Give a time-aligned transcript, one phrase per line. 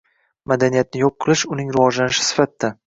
[0.51, 2.77] madaniyatni yo‘q qilish– uning rivojlanishi sifatida;